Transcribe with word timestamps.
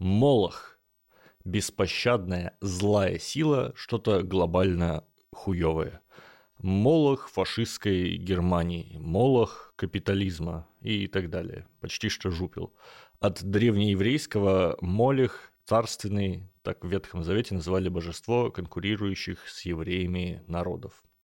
Молох. 0.00 0.78
Беспощадная 1.44 2.56
злая 2.62 3.18
сила, 3.18 3.74
что-то 3.76 4.22
глобально 4.22 5.04
хуевое. 5.30 6.00
Молох 6.58 7.28
фашистской 7.28 8.16
Германии, 8.16 8.96
молох 8.98 9.74
капитализма 9.76 10.66
и 10.80 11.06
так 11.06 11.28
далее. 11.28 11.68
Почти 11.82 12.08
что 12.08 12.30
жупил. 12.30 12.72
От 13.20 13.44
древнееврейского 13.44 14.78
молех 14.80 15.52
царственный, 15.66 16.48
так 16.62 16.82
в 16.82 16.88
Ветхом 16.88 17.22
Завете 17.22 17.54
называли 17.54 17.90
божество 17.90 18.50
конкурирующих 18.50 19.46
с 19.46 19.66
евреями 19.66 20.42
народов. 20.46 21.04